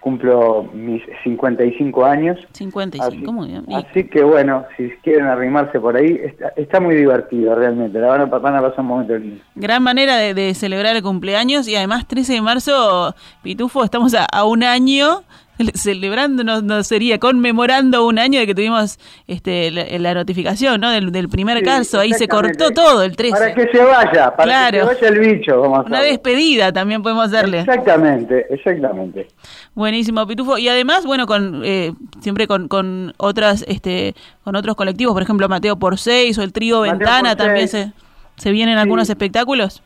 cumplo 0.00 0.68
mis 0.72 1.02
55 1.22 2.04
años. 2.04 2.38
55, 2.52 3.32
muy 3.32 3.48
bien. 3.48 3.64
Así 3.72 4.04
que 4.04 4.22
bueno, 4.22 4.64
si 4.76 4.90
quieren 5.02 5.26
arrimarse 5.26 5.78
por 5.78 5.96
ahí, 5.96 6.18
está, 6.56 6.80
muy 6.80 6.96
divertido 6.96 7.54
realmente, 7.54 7.98
la 7.98 8.08
van 8.08 8.20
a, 8.22 8.24
van 8.24 8.56
a 8.56 8.60
pasar 8.62 8.80
un 8.80 8.86
momento 8.86 9.16
lindo. 9.16 9.42
Gran 9.54 9.82
manera 9.82 10.16
de, 10.16 10.54
celebrar 10.54 10.96
el 10.96 11.02
cumpleaños 11.02 11.68
y 11.68 11.76
además 11.76 12.06
13 12.08 12.34
de 12.34 12.40
marzo, 12.40 13.14
Pitufo, 13.42 13.84
estamos 13.84 14.14
a, 14.14 14.24
a 14.24 14.44
un 14.44 14.64
año 14.64 15.22
celebrando, 15.74 16.44
no, 16.44 16.82
sería 16.82 17.18
conmemorando 17.18 18.06
un 18.06 18.18
año 18.18 18.40
de 18.40 18.46
que 18.46 18.54
tuvimos 18.54 18.98
este, 19.26 19.70
la, 19.70 20.14
notificación 20.14 20.80
¿no? 20.80 20.90
del, 20.90 21.28
primer 21.28 21.62
caso. 21.62 22.00
Ahí 22.00 22.12
se 22.12 22.28
cortó 22.28 22.70
todo 22.70 23.02
el 23.02 23.16
13. 23.16 23.32
Para 23.32 23.54
que 23.54 23.68
se 23.68 23.84
vaya, 23.84 24.36
para 24.36 24.70
que 24.70 24.78
se 24.78 24.84
vaya 24.84 25.08
el 25.08 25.18
bicho. 25.18 25.62
Una 25.62 26.02
despedida 26.02 26.72
también 26.72 27.02
podemos 27.02 27.26
hacerle. 27.26 27.60
Exactamente, 27.60 28.46
exactamente. 28.50 29.28
Buenísimo, 29.74 30.26
Pitufo. 30.26 30.58
Y 30.58 30.68
además, 30.68 31.06
bueno, 31.06 31.26
con 31.26 31.62
eh, 31.64 31.92
siempre 32.20 32.46
con, 32.46 32.68
con 32.68 33.14
otras, 33.16 33.64
este, 33.68 34.14
con 34.44 34.56
otros 34.56 34.76
colectivos, 34.76 35.14
por 35.14 35.22
ejemplo, 35.22 35.48
Mateo 35.48 35.78
por 35.78 35.98
seis 35.98 36.38
o 36.38 36.42
el 36.42 36.52
trío 36.52 36.80
Ventana 36.80 37.36
también 37.36 37.68
se, 37.68 37.92
se 38.36 38.50
vienen 38.50 38.78
algunos 38.78 39.08
espectáculos. 39.08 39.82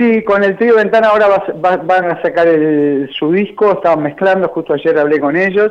Sí, 0.00 0.24
con 0.24 0.42
el 0.42 0.56
trío 0.56 0.76
Ventana 0.76 1.08
ahora 1.08 1.44
van 1.60 2.10
a 2.10 2.22
sacar 2.22 2.48
su 3.18 3.30
disco, 3.32 3.72
estaban 3.72 4.02
mezclando, 4.02 4.48
justo 4.48 4.72
ayer 4.72 4.98
hablé 4.98 5.20
con 5.20 5.36
ellos 5.36 5.70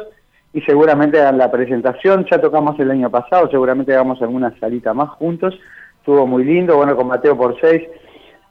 y 0.54 0.62
seguramente 0.62 1.20
hagan 1.20 1.40
la 1.40 1.50
presentación, 1.50 2.28
ya 2.30 2.40
tocamos 2.40 2.80
el 2.80 2.92
año 2.92 3.10
pasado, 3.10 3.50
seguramente 3.50 3.92
hagamos 3.92 4.22
alguna 4.22 4.54
salita 4.60 4.94
más 4.94 5.10
juntos, 5.10 5.60
estuvo 5.98 6.28
muy 6.28 6.44
lindo, 6.44 6.78
bueno, 6.78 6.96
con 6.96 7.08
Mateo 7.08 7.36
por 7.36 7.60
seis 7.60 7.82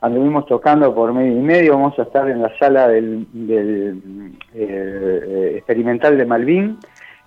anduvimos 0.00 0.47
tocando 0.47 0.92
por 0.92 1.12
medio 1.12 1.38
y 1.38 1.42
medio, 1.42 1.75
vamos 1.75 1.97
a 1.97 2.02
estar 2.02 2.28
en 2.28 2.42
la 2.42 2.58
sala 2.58 2.88
del, 2.88 3.25
eh, 4.54 5.52
experimental 5.58 6.18
de 6.18 6.26
Malvin, 6.26 6.76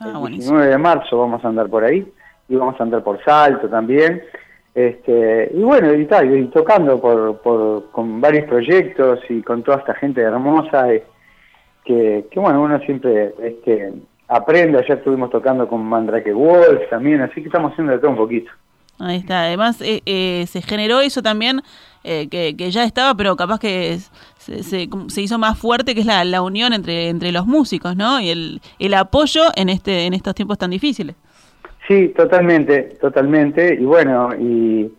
ah, 0.02 0.24
el 0.26 0.32
19 0.32 0.68
de 0.68 0.78
marzo 0.78 1.18
vamos 1.18 1.42
a 1.46 1.48
andar 1.48 1.70
por 1.70 1.86
ahí, 1.86 2.06
y 2.50 2.56
vamos 2.58 2.78
a 2.78 2.84
andar 2.84 3.02
por 3.02 3.24
Salto 3.24 3.70
también, 3.70 4.22
este, 4.74 5.52
y 5.54 5.62
bueno, 5.64 5.94
y, 5.94 6.04
y 6.04 6.46
tocando 6.48 7.02
por, 7.02 7.40
por, 7.42 7.92
con 7.92 8.22
varios 8.22 8.46
proyectos 8.46 9.20
y 9.30 9.42
con 9.42 9.64
toda 9.64 9.80
esta 9.80 9.94
gente 9.96 10.22
hermosa, 10.22 10.94
eh, 10.94 11.04
que, 11.84 12.26
que, 12.32 12.40
bueno, 12.40 12.62
uno 12.62 12.80
siempre 12.80 13.34
este, 13.42 13.92
aprende. 14.30 14.80
Ayer 14.80 15.00
estuvimos 15.00 15.30
tocando 15.30 15.68
con 15.68 15.84
Mandrake 15.84 16.32
Wolf 16.32 16.90
también, 16.90 17.22
así 17.22 17.42
que 17.42 17.48
estamos 17.48 17.74
haciendo 17.74 17.94
de 17.94 18.00
todo 18.00 18.12
un 18.12 18.18
poquito. 18.18 18.50
Ahí 19.00 19.18
está, 19.18 19.46
además 19.46 19.82
eh, 19.82 20.02
eh, 20.06 20.46
se 20.48 20.62
generó 20.62 21.02
eso 21.02 21.24
también 21.24 21.62
que, 22.04 22.56
que, 22.58 22.72
ya 22.72 22.84
estaba, 22.84 23.16
pero 23.16 23.36
capaz 23.36 23.60
que 23.60 23.98
se, 24.38 24.64
se, 24.64 24.90
se, 25.08 25.22
hizo 25.22 25.38
más 25.38 25.58
fuerte, 25.58 25.94
que 25.94 26.02
es 26.02 26.06
la, 26.06 26.24
la 26.24 26.42
unión 26.42 26.74
entre, 26.74 27.10
entre 27.10 27.32
los 27.32 27.46
músicos, 27.46 27.96
¿no? 27.96 28.20
Y 28.20 28.30
el, 28.30 28.62
el 28.80 28.94
apoyo 28.94 29.44
en, 29.56 29.70
este, 29.70 30.06
en 30.06 30.14
estos 30.14 30.34
tiempos 30.34 30.58
tan 30.58 30.72
difíciles. 30.72 31.16
Sí, 31.88 32.10
totalmente, 32.10 32.98
totalmente. 33.00 33.74
Y 33.74 33.86
bueno, 33.86 34.30
y, 34.38 34.92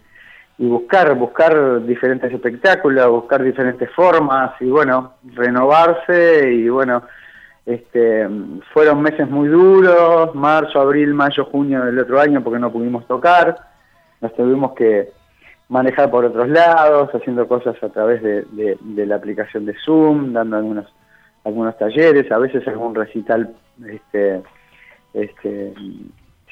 buscar, 0.58 1.14
buscar 1.16 1.84
diferentes 1.84 2.32
espectáculos, 2.32 3.08
buscar 3.10 3.42
diferentes 3.42 3.90
formas 3.90 4.52
y 4.60 4.66
bueno, 4.66 5.14
renovarse 5.34 6.52
y 6.52 6.68
bueno, 6.68 7.02
este, 7.66 8.28
fueron 8.72 9.02
meses 9.02 9.28
muy 9.28 9.48
duros, 9.48 10.34
marzo, 10.34 10.80
abril, 10.80 11.14
mayo, 11.14 11.46
junio 11.46 11.84
del 11.84 11.98
otro 11.98 12.20
año 12.20 12.42
porque 12.44 12.60
no 12.60 12.70
pudimos 12.70 13.06
tocar, 13.08 13.56
nos 14.20 14.34
tuvimos 14.34 14.72
que 14.74 15.10
manejar 15.68 16.10
por 16.10 16.24
otros 16.24 16.48
lados, 16.48 17.10
haciendo 17.12 17.48
cosas 17.48 17.82
a 17.82 17.88
través 17.88 18.22
de, 18.22 18.44
de, 18.52 19.06
la 19.06 19.16
aplicación 19.16 19.64
de 19.64 19.74
Zoom, 19.84 20.32
dando 20.32 20.58
algunos 20.58 20.86
algunos 21.44 21.76
talleres, 21.76 22.30
a 22.30 22.38
veces 22.38 22.66
algún 22.68 22.94
recital 22.94 23.52
este, 23.84 24.42
este, 25.14 25.74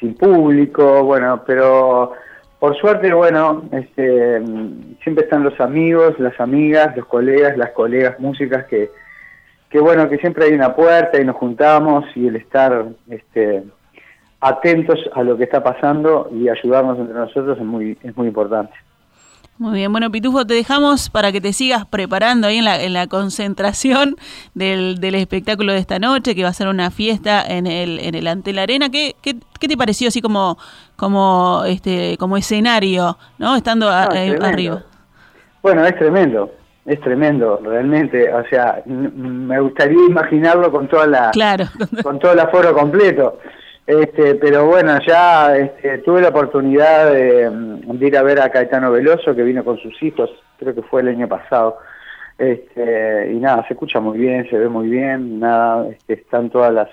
sin 0.01 0.15
público, 0.15 1.05
bueno, 1.05 1.43
pero 1.47 2.15
por 2.59 2.77
suerte, 2.77 3.13
bueno, 3.13 3.63
este, 3.73 4.43
siempre 5.03 5.25
están 5.25 5.45
los 5.45 5.59
amigos, 5.61 6.19
las 6.19 6.39
amigas, 6.41 6.97
los 6.97 7.07
colegas, 7.07 7.57
las 7.57 7.71
colegas 7.71 8.19
músicas 8.19 8.65
que, 8.67 8.91
que 9.71 9.81
bueno, 9.81 10.09
que 10.09 10.19
siempre 10.19 10.47
hay 10.47 10.53
una 10.53 10.75
puerta 10.75 11.21
y 11.21 11.25
nos 11.25 11.37
juntamos 11.37 12.05
y 12.15 12.27
el 12.27 12.37
estar 12.37 12.87
este, 13.09 13.63
atentos 14.41 14.99
a 15.15 15.23
lo 15.23 15.37
que 15.37 15.45
está 15.45 15.63
pasando 15.63 16.29
y 16.33 16.49
ayudarnos 16.49 16.99
entre 16.99 17.15
nosotros 17.15 17.59
es 17.59 17.65
muy, 17.65 17.97
es 18.03 18.17
muy 18.17 18.29
importante. 18.29 18.73
Muy 19.61 19.75
bien, 19.75 19.93
bueno 19.93 20.11
Pitufo, 20.11 20.47
te 20.47 20.55
dejamos 20.55 21.11
para 21.11 21.33
que 21.33 21.41
te 21.43 21.53
sigas 21.53 21.85
preparando 21.85 22.47
ahí 22.47 22.57
en 22.57 22.65
la, 22.65 22.83
en 22.83 22.95
la 22.95 23.09
concentración 23.09 24.17
del, 24.55 25.01
del 25.01 25.15
espectáculo 25.17 25.75
de 25.75 25.79
esta 25.79 25.99
noche, 25.99 26.35
que 26.35 26.43
va 26.43 26.49
a 26.49 26.55
ser 26.55 26.67
una 26.69 26.91
fiesta 26.91 27.45
en 27.47 27.67
el, 27.67 27.99
en 27.99 28.15
el 28.15 28.27
Ante 28.27 28.55
la 28.55 28.63
Arena. 28.63 28.89
¿Qué, 28.89 29.17
qué, 29.21 29.37
qué 29.59 29.69
te 29.69 29.77
pareció 29.77 30.09
así 30.09 30.23
como, 30.23 30.57
como, 30.97 31.63
este, 31.67 32.17
como 32.17 32.39
escenario, 32.39 33.19
¿no? 33.37 33.55
estando 33.55 33.91
eh, 33.91 34.39
arriba? 34.41 34.83
Bueno, 35.61 35.85
es 35.85 35.95
tremendo, 35.99 36.51
es 36.87 36.99
tremendo, 37.03 37.61
realmente. 37.63 38.33
O 38.33 38.43
sea, 38.49 38.83
me 38.87 39.61
gustaría 39.61 40.07
imaginarlo 40.09 40.73
con 40.73 40.89
toda 40.89 41.07
la, 41.07 41.31
claro. 41.33 41.67
con 42.03 42.19
todo 42.19 42.33
el 42.33 42.41
aforo 42.41 42.73
completo. 42.73 43.39
Este, 43.87 44.37
pero 44.37 44.67
bueno, 44.67 44.99
ya 45.07 45.57
este, 45.57 45.99
tuve 45.99 46.21
la 46.21 46.29
oportunidad 46.29 47.11
mm, 47.11 47.99
de, 47.99 48.07
ir 48.07 48.17
a 48.17 48.23
ver 48.23 48.41
a 48.41 48.51
Caetano 48.51 48.93
Veloso, 48.93 49.35
que 49.35 49.43
vino 49.43 49.65
con 49.65 49.79
sus 49.79 50.01
hijos, 50.03 50.31
creo 50.59 50.75
que 50.75 50.83
fue 50.83 51.01
el 51.01 51.09
año 51.09 51.29
pasado. 51.29 51.79
Este, 52.39 53.33
y 53.33 53.37
nada, 53.39 53.67
se 53.67 53.75
escucha 53.75 54.01
muy 54.01 54.19
bien, 54.19 54.49
se 54.49 54.57
ve 54.57 54.69
muy 54.69 54.89
bien, 54.89 55.41
nada, 55.41 55.89
este, 55.89 56.15
están 56.15 56.51
todas 56.51 56.73
las 56.73 56.89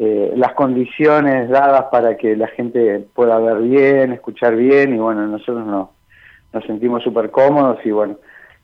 eh, 0.00 0.32
las 0.36 0.52
condiciones 0.52 1.48
dadas 1.48 1.86
para 1.90 2.16
que 2.16 2.36
la 2.36 2.46
gente 2.46 3.04
pueda 3.14 3.36
ver 3.40 3.58
bien, 3.58 4.12
escuchar 4.12 4.54
bien, 4.54 4.94
y 4.94 4.98
bueno, 4.98 5.26
nosotros 5.26 5.66
no, 5.66 5.92
nos 6.52 6.64
sentimos 6.66 7.02
súper 7.02 7.32
cómodos 7.32 7.84
y 7.84 7.90
bueno, 7.90 8.16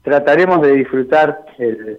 trataremos 0.03 0.63
de 0.63 0.73
disfrutar 0.75 1.45
el, 1.59 1.99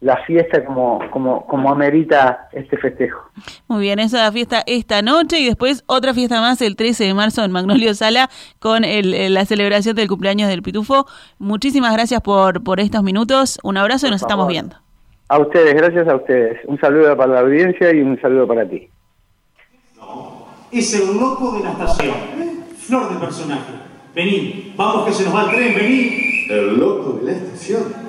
la 0.00 0.18
fiesta 0.24 0.64
como, 0.64 1.00
como, 1.10 1.46
como 1.46 1.70
amerita 1.70 2.48
este 2.52 2.76
festejo. 2.76 3.30
Muy 3.66 3.80
bien, 3.80 3.98
esa 3.98 4.30
fiesta 4.30 4.62
esta 4.66 5.00
noche 5.02 5.38
y 5.40 5.46
después 5.46 5.84
otra 5.86 6.12
fiesta 6.12 6.40
más 6.40 6.60
el 6.60 6.76
13 6.76 7.04
de 7.04 7.14
marzo 7.14 7.42
en 7.44 7.50
Magnolio 7.50 7.94
Sala 7.94 8.28
con 8.58 8.84
el, 8.84 9.32
la 9.32 9.44
celebración 9.46 9.96
del 9.96 10.08
cumpleaños 10.08 10.48
del 10.48 10.62
Pitufo. 10.62 11.06
Muchísimas 11.38 11.92
gracias 11.94 12.20
por, 12.20 12.62
por 12.62 12.80
estos 12.80 13.02
minutos, 13.02 13.58
un 13.62 13.76
abrazo 13.78 14.06
y 14.06 14.10
nos 14.10 14.22
estamos 14.22 14.48
viendo. 14.48 14.76
A 15.28 15.38
ustedes, 15.38 15.74
gracias 15.74 16.06
a 16.06 16.14
ustedes. 16.14 16.60
Un 16.66 16.78
saludo 16.78 17.16
para 17.16 17.32
la 17.32 17.40
audiencia 17.40 17.92
y 17.92 18.00
un 18.00 18.20
saludo 18.20 18.46
para 18.46 18.68
ti. 18.68 18.88
es 20.70 20.94
el 20.94 21.16
loco 21.18 21.52
de 21.52 21.64
la 21.64 21.72
estación, 21.72 22.14
flor 22.76 23.12
de 23.12 23.18
personaje. 23.18 23.72
Vení, 24.14 24.72
vamos 24.76 25.06
que 25.06 25.12
se 25.12 25.24
nos 25.24 25.34
va 25.34 25.42
el 25.42 25.50
tren, 25.50 25.74
vení. 25.74 26.46
El 26.48 26.78
loco 26.78 27.14
de 27.14 27.24
la 27.24 27.32
estación. 27.32 28.05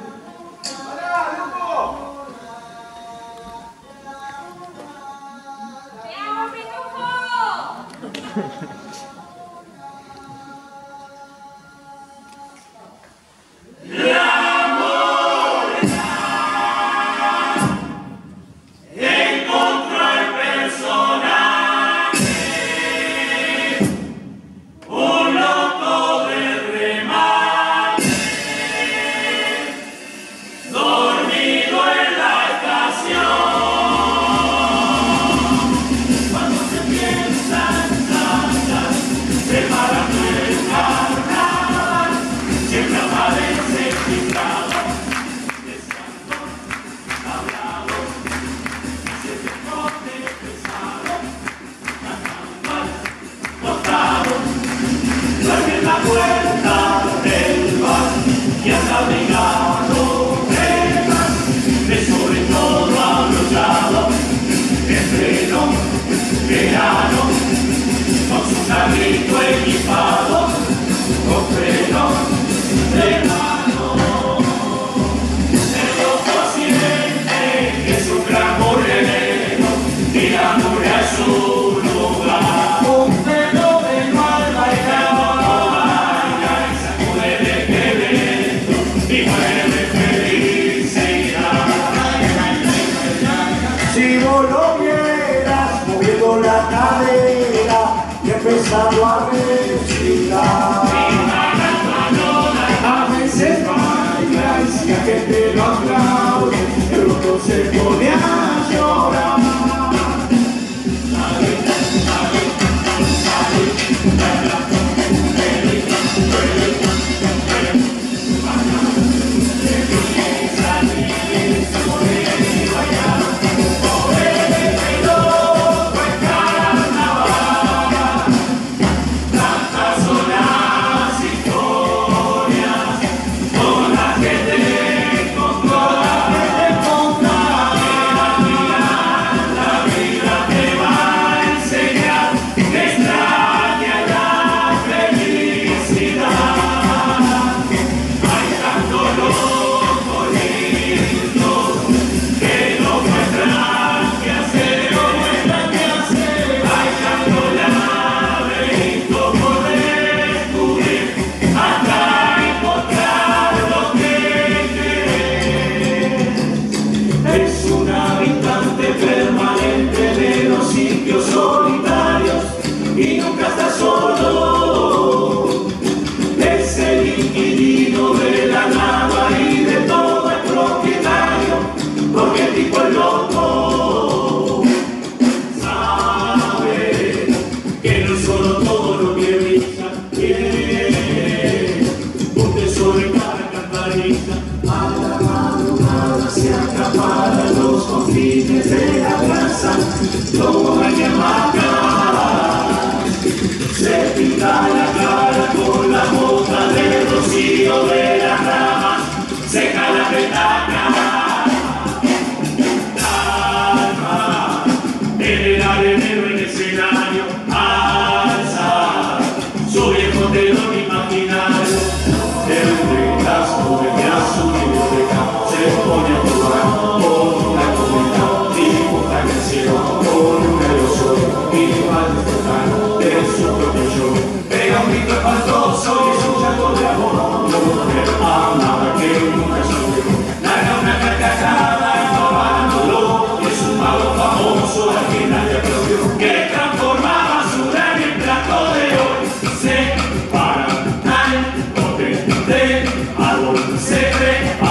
siempre 254.09 254.66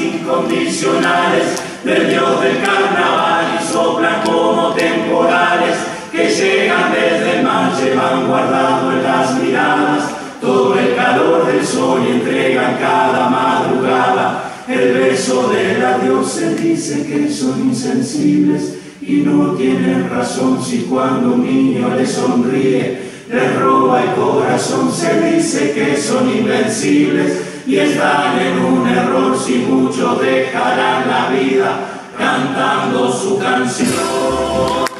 incondicionales 0.00 1.62
del 1.84 2.08
Dios 2.08 2.40
del 2.40 2.60
carnaval 2.60 3.58
y 3.60 3.72
soplan 3.72 4.22
como 4.24 4.72
temporales 4.72 5.76
que 6.10 6.28
llegan 6.28 6.92
desde 6.92 7.38
el 7.38 7.44
mar, 7.44 7.72
llevan 7.76 8.26
guardado 8.26 8.92
en 8.92 9.02
las 9.02 9.34
miradas 9.40 10.10
todo 10.40 10.78
el 10.78 10.94
calor 10.94 11.46
del 11.46 11.64
sol 11.64 12.02
y 12.06 12.12
entregan 12.12 12.76
cada 12.78 13.28
madrugada 13.28 14.50
el 14.68 14.94
beso 14.94 15.48
del 15.48 15.84
adiós. 15.84 16.32
Se 16.32 16.54
dice 16.54 17.06
que 17.06 17.30
son 17.30 17.60
insensibles 17.68 18.78
y 19.00 19.16
no 19.16 19.52
tienen 19.54 20.08
razón 20.10 20.62
si 20.62 20.80
cuando 20.82 21.34
un 21.34 21.44
niño 21.44 21.94
le 21.94 22.06
sonríe 22.06 23.14
le 23.30 23.52
roba 23.58 24.02
el 24.02 24.10
corazón. 24.12 24.92
Se 24.92 25.20
dice 25.20 25.72
que 25.72 25.96
son 25.96 26.28
invencibles 26.30 27.43
y 27.66 27.76
están 27.76 28.38
en 28.38 28.58
un 28.64 28.86
error 28.86 29.36
si 29.38 29.58
muchos 29.58 30.20
dejarán 30.20 31.08
la 31.08 31.28
vida 31.30 31.78
cantando 32.16 33.10
su 33.10 33.38
canción. 33.38 34.93